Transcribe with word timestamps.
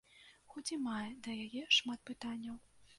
Хоць 0.53 0.71
і 0.77 0.79
мае 0.87 1.11
да 1.29 1.37
яе 1.47 1.63
шмат 1.79 1.99
пытанняў. 2.13 2.55